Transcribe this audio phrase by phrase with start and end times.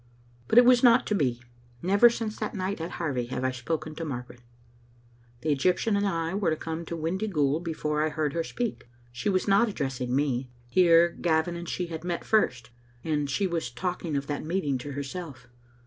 [0.47, 1.43] But it was not to be.
[1.83, 4.41] Never since that night at Harvie have I spoken to Margaret.
[5.41, 8.89] The Egyptian and I were to come to Windyghoul be fore I heard her speak.
[9.11, 10.49] She was not addressing me.
[10.67, 12.71] Here Gavin and she had met first,
[13.03, 15.45] and she was talking of that meeting to herself.